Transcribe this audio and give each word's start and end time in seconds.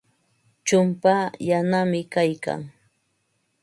Chumpaa 0.67 1.25
yanami 1.47 2.01
kaykan. 2.13 2.61